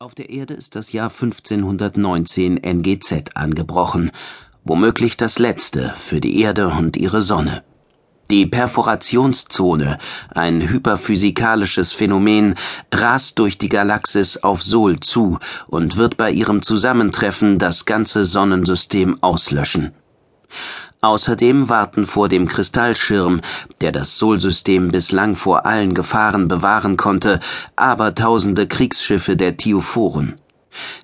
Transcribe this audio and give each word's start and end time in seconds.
Auf 0.00 0.14
der 0.14 0.30
Erde 0.30 0.54
ist 0.54 0.76
das 0.76 0.92
Jahr 0.92 1.10
1519 1.10 2.62
NGZ 2.62 3.30
angebrochen, 3.34 4.12
womöglich 4.62 5.16
das 5.16 5.40
letzte 5.40 5.92
für 5.98 6.20
die 6.20 6.40
Erde 6.40 6.68
und 6.68 6.96
ihre 6.96 7.20
Sonne. 7.20 7.64
Die 8.30 8.46
Perforationszone, 8.46 9.98
ein 10.32 10.68
hyperphysikalisches 10.68 11.92
Phänomen, 11.92 12.54
rast 12.94 13.40
durch 13.40 13.58
die 13.58 13.68
Galaxis 13.68 14.36
auf 14.36 14.62
Sol 14.62 15.00
zu 15.00 15.40
und 15.66 15.96
wird 15.96 16.16
bei 16.16 16.30
ihrem 16.30 16.62
Zusammentreffen 16.62 17.58
das 17.58 17.84
ganze 17.84 18.24
Sonnensystem 18.24 19.20
auslöschen. 19.20 19.94
Außerdem 21.00 21.68
warten 21.68 22.06
vor 22.06 22.28
dem 22.28 22.48
Kristallschirm, 22.48 23.40
der 23.80 23.92
das 23.92 24.18
Solsystem 24.18 24.90
bislang 24.90 25.36
vor 25.36 25.64
allen 25.64 25.94
Gefahren 25.94 26.48
bewahren 26.48 26.96
konnte, 26.96 27.38
abertausende 27.76 28.66
Kriegsschiffe 28.66 29.36
der 29.36 29.56
Thiophoren. 29.56 30.34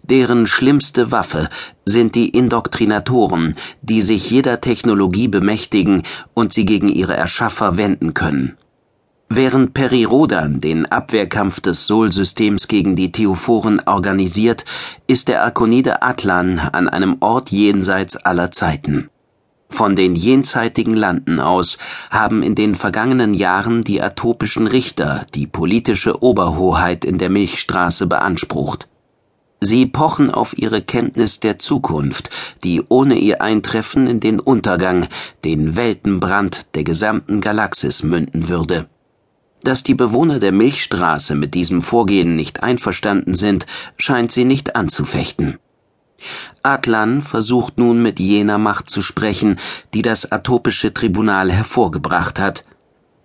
Deren 0.02 0.48
schlimmste 0.48 1.12
Waffe 1.12 1.48
sind 1.84 2.16
die 2.16 2.28
Indoktrinatoren, 2.28 3.54
die 3.82 4.02
sich 4.02 4.30
jeder 4.30 4.60
Technologie 4.60 5.28
bemächtigen 5.28 6.02
und 6.34 6.52
sie 6.52 6.64
gegen 6.64 6.88
ihre 6.88 7.14
Erschaffer 7.14 7.76
wenden 7.76 8.14
können. 8.14 8.56
Während 9.28 9.74
Perirodan 9.74 10.60
den 10.60 10.86
Abwehrkampf 10.86 11.60
des 11.60 11.86
Solsystems 11.86 12.68
gegen 12.68 12.94
die 12.94 13.10
Theophoren 13.10 13.80
organisiert, 13.86 14.64
ist 15.06 15.28
der 15.28 15.42
Arkonide 15.42 16.02
Atlan 16.02 16.58
an 16.58 16.88
einem 16.88 17.16
Ort 17.20 17.50
jenseits 17.50 18.16
aller 18.16 18.50
Zeiten. 18.50 19.08
Von 19.68 19.96
den 19.96 20.14
jenseitigen 20.14 20.94
Landen 20.94 21.40
aus 21.40 21.78
haben 22.10 22.42
in 22.42 22.54
den 22.54 22.74
vergangenen 22.74 23.34
Jahren 23.34 23.82
die 23.82 24.00
atopischen 24.00 24.66
Richter 24.66 25.26
die 25.34 25.46
politische 25.46 26.22
Oberhoheit 26.22 27.04
in 27.04 27.18
der 27.18 27.30
Milchstraße 27.30 28.06
beansprucht. 28.06 28.88
Sie 29.60 29.86
pochen 29.86 30.30
auf 30.30 30.58
ihre 30.58 30.82
Kenntnis 30.82 31.40
der 31.40 31.58
Zukunft, 31.58 32.28
die 32.64 32.82
ohne 32.88 33.14
ihr 33.14 33.40
Eintreffen 33.40 34.06
in 34.06 34.20
den 34.20 34.38
Untergang, 34.38 35.08
den 35.44 35.74
Weltenbrand 35.74 36.66
der 36.74 36.84
gesamten 36.84 37.40
Galaxis 37.40 38.02
münden 38.02 38.48
würde. 38.48 38.88
Dass 39.62 39.82
die 39.82 39.94
Bewohner 39.94 40.38
der 40.38 40.52
Milchstraße 40.52 41.34
mit 41.34 41.54
diesem 41.54 41.80
Vorgehen 41.80 42.36
nicht 42.36 42.62
einverstanden 42.62 43.34
sind, 43.34 43.64
scheint 43.96 44.30
sie 44.30 44.44
nicht 44.44 44.76
anzufechten. 44.76 45.58
Atlan 46.62 47.22
versucht 47.22 47.78
nun 47.78 48.02
mit 48.02 48.18
jener 48.20 48.58
Macht 48.58 48.90
zu 48.90 49.02
sprechen, 49.02 49.58
die 49.92 50.02
das 50.02 50.30
atopische 50.30 50.94
Tribunal 50.94 51.50
hervorgebracht 51.52 52.38
hat. 52.38 52.64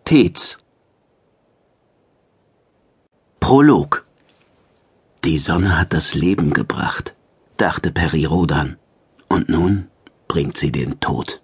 Tez. 0.05 0.57
Prolog 3.39 4.05
Die 5.23 5.39
Sonne 5.39 5.77
hat 5.77 5.93
das 5.93 6.13
Leben 6.13 6.53
gebracht, 6.53 7.15
dachte 7.57 7.91
Peri 7.91 8.25
Rodan, 8.25 8.77
und 9.27 9.49
nun 9.49 9.87
bringt 10.27 10.57
sie 10.57 10.71
den 10.71 10.99
Tod. 10.99 11.41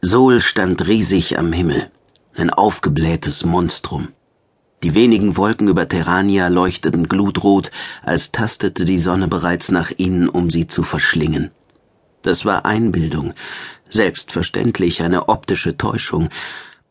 Sol 0.00 0.40
stand 0.40 0.86
riesig 0.86 1.38
am 1.38 1.52
Himmel, 1.52 1.90
ein 2.36 2.50
aufgeblähtes 2.50 3.44
Monstrum. 3.44 4.08
Die 4.82 4.94
wenigen 4.94 5.36
Wolken 5.36 5.66
über 5.66 5.88
Terrania 5.88 6.48
leuchteten 6.48 7.08
glutrot, 7.08 7.72
als 8.02 8.30
tastete 8.30 8.84
die 8.84 9.00
Sonne 9.00 9.26
bereits 9.26 9.70
nach 9.70 9.90
ihnen, 9.96 10.28
um 10.28 10.50
sie 10.50 10.68
zu 10.68 10.84
verschlingen. 10.84 11.50
Das 12.22 12.44
war 12.44 12.64
Einbildung, 12.64 13.34
selbstverständlich 13.90 15.02
eine 15.02 15.28
optische 15.28 15.76
Täuschung, 15.76 16.28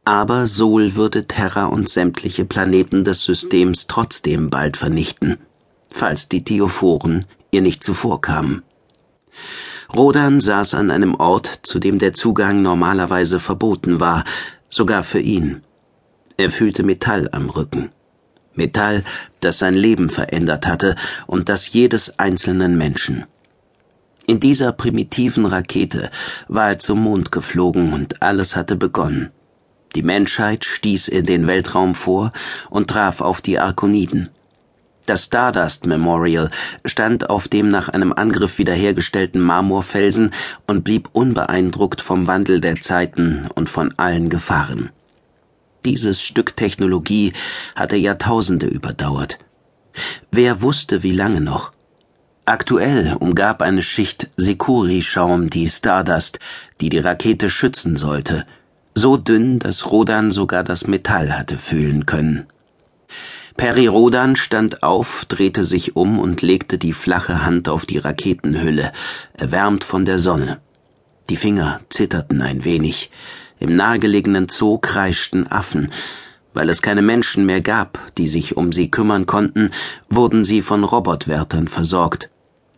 aber 0.04 0.48
Sol 0.48 0.96
würde 0.96 1.28
Terra 1.28 1.66
und 1.66 1.90
sämtliche 1.90 2.46
Planeten 2.46 3.04
des 3.04 3.24
Systems 3.24 3.88
trotzdem 3.88 4.50
bald 4.50 4.78
vernichten, 4.78 5.38
falls 5.90 6.28
die 6.28 6.44
Theophoren 6.44 7.26
ihr 7.52 7.62
nicht 7.62 7.84
zuvorkamen. 7.84 8.64
Rodan 9.94 10.42
saß 10.42 10.74
an 10.74 10.92
einem 10.92 11.16
Ort, 11.16 11.60
zu 11.64 11.80
dem 11.80 12.00
der 12.00 12.14
Zugang 12.14 12.62
normalerweise 12.62 13.40
verboten 13.40 14.02
war, 14.02 14.26
sogar 14.70 15.04
für 15.04 15.20
ihn. 15.20 15.64
Er 16.38 16.52
fühlte 16.52 16.84
Metall 16.84 17.28
am 17.32 17.50
Rücken. 17.50 17.90
Metall, 18.54 19.04
das 19.40 19.58
sein 19.58 19.74
Leben 19.74 20.10
verändert 20.10 20.68
hatte 20.68 20.96
und 21.26 21.50
das 21.50 21.74
jedes 21.74 22.20
einzelnen 22.20 22.78
Menschen. 22.78 23.26
In 24.28 24.40
dieser 24.40 24.72
primitiven 24.72 25.46
Rakete 25.46 26.12
war 26.48 26.70
er 26.70 26.80
zum 26.80 27.02
Mond 27.02 27.32
geflogen 27.32 27.94
und 27.94 28.22
alles 28.22 28.56
hatte 28.56 28.76
begonnen. 28.76 29.32
Die 29.96 30.04
Menschheit 30.04 30.64
stieß 30.64 31.08
in 31.08 31.26
den 31.26 31.48
Weltraum 31.48 31.96
vor 31.96 32.34
und 32.70 32.90
traf 32.90 33.22
auf 33.22 33.42
die 33.42 33.58
Arkoniden. 33.58 34.30
Das 35.08 35.26
Stardust 35.26 35.86
Memorial 35.86 36.52
stand 36.84 37.30
auf 37.30 37.48
dem 37.48 37.70
nach 37.70 37.90
einem 37.90 38.12
Angriff 38.12 38.58
wiederhergestellten 38.58 39.42
Marmorfelsen 39.42 40.34
und 40.68 40.84
blieb 40.84 41.10
unbeeindruckt 41.14 42.02
vom 42.02 42.28
Wandel 42.28 42.60
der 42.60 42.76
Zeiten 42.76 43.48
und 43.56 43.70
von 43.70 43.94
allen 43.98 44.30
Gefahren. 44.30 44.90
Dieses 45.88 46.22
Stück 46.22 46.58
Technologie 46.58 47.32
hatte 47.74 47.96
Jahrtausende 47.96 48.66
überdauert. 48.66 49.40
Wer 50.32 50.62
wusste, 50.62 51.02
wie 51.02 51.14
lange 51.14 51.40
noch? 51.40 51.72
Aktuell 52.44 53.16
umgab 53.18 53.62
eine 53.62 53.82
Schicht 53.82 54.30
Sekuri-Schaum 54.36 55.50
die 55.50 55.70
Stardust, 55.70 56.40
die 56.82 56.90
die 56.90 57.00
Rakete 57.00 57.50
schützen 57.50 57.96
sollte, 57.96 58.44
so 58.96 59.16
dünn, 59.16 59.60
dass 59.60 59.90
Rodan 59.90 60.32
sogar 60.32 60.66
das 60.66 60.88
Metall 60.88 61.40
hatte 61.40 61.58
fühlen 61.58 62.06
können. 62.06 62.48
Peri 63.56 63.88
Rodan 63.88 64.36
stand 64.36 64.84
auf, 64.84 65.24
drehte 65.30 65.64
sich 65.64 65.96
um 65.96 66.20
und 66.20 66.42
legte 66.42 66.78
die 66.78 66.92
flache 66.92 67.46
Hand 67.46 67.70
auf 67.70 67.86
die 67.86 67.98
Raketenhülle, 67.98 68.92
erwärmt 69.32 69.86
von 69.86 70.04
der 70.04 70.20
Sonne. 70.20 70.60
Die 71.30 71.38
Finger 71.38 71.80
zitterten 71.88 72.42
ein 72.42 72.66
wenig. 72.66 73.10
Im 73.60 73.74
nahegelegenen 73.74 74.50
Zoo 74.50 74.78
kreischten 74.78 75.48
Affen. 75.48 75.92
Weil 76.54 76.70
es 76.70 76.82
keine 76.82 77.02
Menschen 77.02 77.46
mehr 77.46 77.62
gab, 77.62 78.00
die 78.18 78.28
sich 78.28 78.58
um 78.58 78.72
sie 78.72 78.90
kümmern 78.90 79.26
konnten, 79.26 79.72
wurden 80.10 80.46
sie 80.46 80.62
von 80.62 80.84
Robotwärtern 80.84 81.68
versorgt. 81.68 82.30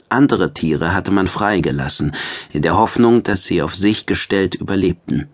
Andere 0.09 0.53
Tiere 0.53 0.93
hatte 0.93 1.11
man 1.11 1.27
freigelassen, 1.27 2.15
in 2.51 2.63
der 2.63 2.77
Hoffnung, 2.77 3.23
dass 3.23 3.43
sie 3.43 3.61
auf 3.61 3.75
sich 3.75 4.05
gestellt 4.05 4.55
überlebten. 4.55 5.27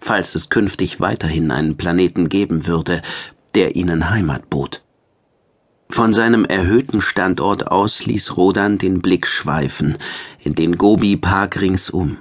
Falls 0.00 0.34
es 0.34 0.50
künftig 0.50 1.00
weiterhin 1.00 1.50
einen 1.50 1.76
Planeten 1.78 2.28
geben 2.28 2.66
würde, 2.66 3.00
der 3.54 3.76
ihnen 3.76 4.10
Heimat 4.10 4.50
bot. 4.50 4.82
Von 5.88 6.12
seinem 6.12 6.44
erhöhten 6.44 7.00
Standort 7.00 7.68
aus 7.68 8.04
ließ 8.04 8.36
Rodan 8.36 8.78
den 8.78 9.00
Blick 9.00 9.26
schweifen 9.26 9.96
in 10.40 10.54
den 10.54 10.76
Gobi 10.76 11.16
Park 11.16 11.60
ringsum. 11.60 12.18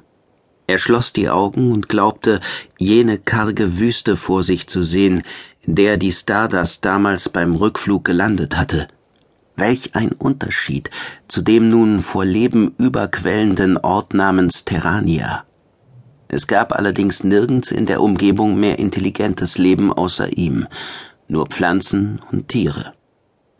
Er 0.66 0.78
schloss 0.78 1.12
die 1.12 1.29
Augen 1.29 1.72
und 1.72 1.90
glaubte, 1.90 2.40
jene 2.78 3.18
karge 3.18 3.78
Wüste 3.78 4.16
vor 4.16 4.44
sich 4.44 4.68
zu 4.68 4.84
sehen, 4.84 5.24
in 5.62 5.75
der 5.75 5.97
die 5.97 6.12
Stardust 6.12 6.85
damals 6.85 7.29
beim 7.29 7.56
Rückflug 7.56 8.06
gelandet 8.06 8.57
hatte. 8.57 8.88
Welch 9.56 9.96
ein 9.96 10.13
Unterschied 10.13 10.90
zu 11.28 11.41
dem 11.41 11.69
nun 11.69 12.01
vor 12.01 12.25
Leben 12.25 12.74
überquellenden 12.78 13.78
Ort 13.78 14.13
namens 14.13 14.66
Terrania. 14.66 15.44
Es 16.28 16.47
gab 16.47 16.74
allerdings 16.74 17.24
nirgends 17.24 17.72
in 17.72 17.85
der 17.85 18.01
Umgebung 18.01 18.59
mehr 18.59 18.80
intelligentes 18.80 19.57
Leben 19.57 19.94
außer 19.94 20.35
ihm, 20.35 20.66
nur 21.28 21.47
Pflanzen 21.47 22.19
und 22.31 22.47
Tiere. 22.47 22.94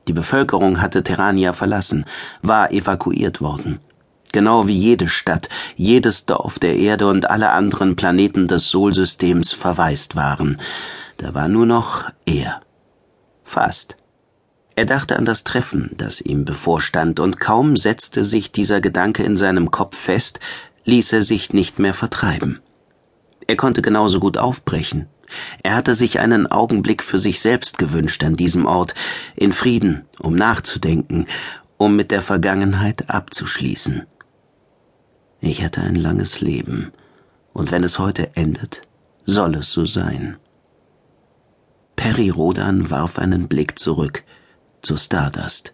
Die 0.08 0.14
Bevölkerung 0.14 0.82
hatte 0.82 1.04
Terrania 1.04 1.54
verlassen, 1.54 2.06
war 2.42 2.72
evakuiert 2.72 3.42
worden 3.42 3.80
genau 4.34 4.68
wie 4.68 4.78
jede 4.78 5.08
Stadt, 5.08 5.48
jedes 5.78 6.26
Dorf 6.26 6.60
der 6.60 6.76
Erde 6.76 7.08
und 7.08 7.30
alle 7.30 7.52
anderen 7.52 7.96
Planeten 7.96 8.50
des 8.50 8.68
Solsystems 8.68 9.54
verwaist 9.54 10.18
waren. 10.18 10.60
Da 11.18 11.34
war 11.34 11.48
nur 11.48 11.66
noch 11.66 12.10
er. 12.26 12.62
Fast. 13.46 13.96
Er 14.76 14.86
dachte 14.86 15.18
an 15.18 15.26
das 15.26 15.44
Treffen, 15.44 15.92
das 15.98 16.20
ihm 16.20 16.46
bevorstand, 16.46 17.20
und 17.20 17.40
kaum 17.40 17.78
setzte 17.78 18.26
sich 18.26 18.52
dieser 18.52 18.82
Gedanke 18.82 19.24
in 19.24 19.38
seinem 19.38 19.70
Kopf 19.70 19.96
fest, 19.96 20.40
ließ 20.86 21.14
er 21.14 21.24
sich 21.24 21.54
nicht 21.54 21.80
mehr 21.80 21.94
vertreiben. 21.94 22.60
Er 23.48 23.56
konnte 23.56 23.82
genauso 23.82 24.20
gut 24.20 24.38
aufbrechen. 24.38 25.08
Er 25.62 25.76
hatte 25.76 25.96
sich 25.96 26.20
einen 26.20 26.48
Augenblick 26.48 27.04
für 27.04 27.20
sich 27.20 27.40
selbst 27.40 27.78
gewünscht 27.78 28.24
an 28.24 28.36
diesem 28.36 28.66
Ort, 28.66 28.96
in 29.36 29.52
Frieden, 29.52 30.06
um 30.20 30.36
nachzudenken, 30.36 31.28
um 31.78 31.96
mit 31.96 32.12
der 32.12 32.22
Vergangenheit 32.22 33.10
abzuschließen. 33.10 34.08
Ich 35.46 35.62
hatte 35.62 35.82
ein 35.82 35.96
langes 35.96 36.40
Leben, 36.40 36.94
und 37.52 37.70
wenn 37.70 37.84
es 37.84 38.00
heute 38.00 38.34
endet, 38.38 38.84
soll 39.26 39.56
es 39.56 39.74
so 39.74 39.86
sein. 39.86 40.38
Perry 41.98 42.30
Rodan 42.30 42.90
warf 42.90 43.20
einen 43.20 43.50
Blick 43.50 43.78
zurück 43.78 44.24
zu 44.84 44.96
Stardust. 44.96 45.74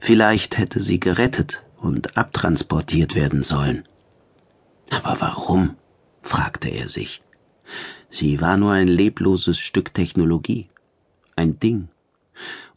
Vielleicht 0.00 0.58
hätte 0.58 0.80
sie 0.80 0.98
gerettet 0.98 1.62
und 1.76 2.16
abtransportiert 2.16 3.14
werden 3.14 3.44
sollen. 3.44 3.84
Aber 4.90 5.20
warum? 5.20 5.76
fragte 6.22 6.68
er 6.68 6.88
sich. 6.88 7.22
Sie 8.10 8.40
war 8.40 8.56
nur 8.56 8.72
ein 8.72 8.88
lebloses 8.88 9.60
Stück 9.60 9.94
Technologie, 9.94 10.68
ein 11.36 11.60
Ding, 11.60 11.90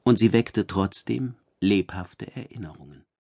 und 0.04 0.19
sie 0.19 0.31
weckte 0.31 0.68
trotzdem, 0.68 1.34
lebhafte 1.60 2.36
Erinnerungen. 2.36 3.04